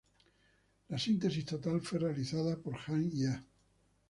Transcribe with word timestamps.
La 0.89 0.97
síntesis 0.97 1.45
total 1.45 1.79
fue 1.79 1.99
realizada 1.99 2.57
por 2.57 2.75
Han-ya 2.87 3.45